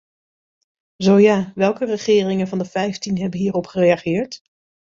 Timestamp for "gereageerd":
3.67-4.41